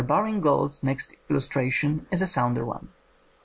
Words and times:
Baring 0.03 0.41
Gould's 0.41 0.81
next 0.81 1.13
illustration 1.29 2.07
is 2.09 2.23
a 2.23 2.25
sounder 2.25 2.65
one. 2.65 2.89